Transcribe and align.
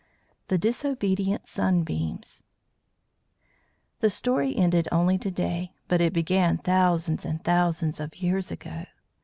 THE 0.47 0.57
DISOBEDIENT 0.57 1.45
SUNBEAMS 1.47 2.41
The 3.99 4.09
story 4.09 4.55
ended 4.57 4.87
only 4.91 5.19
to 5.19 5.29
day, 5.29 5.75
but 5.87 6.01
it 6.01 6.11
began 6.11 6.57
thousands 6.57 7.23
and 7.23 7.43
thousands 7.43 7.99
of 7.99 8.15
years 8.15 8.49
ago. 8.49 8.85